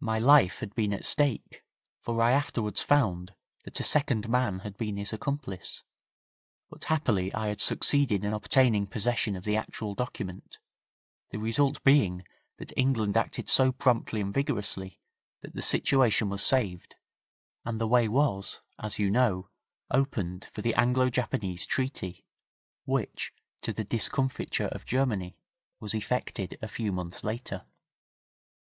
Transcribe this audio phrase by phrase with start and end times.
[0.00, 1.62] My life had been at stake,
[2.00, 5.84] for I afterwards found that a second man had been his accomplice,
[6.70, 10.58] but happily I had succeeded in obtaining possession of the actual document,
[11.30, 12.24] the result being
[12.58, 14.98] that England acted so promptly and vigorously
[15.42, 16.96] that the situation was saved,
[17.64, 19.50] and the way was, as you know,
[19.88, 22.24] opened for the Anglo Japanese Treaty,
[22.86, 23.32] which,
[23.62, 25.36] to the discomfiture of Germany,
[25.78, 27.66] was effected a few months later.